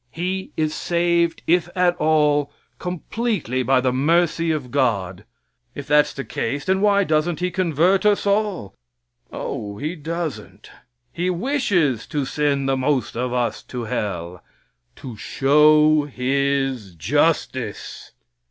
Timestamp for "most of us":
12.77-13.61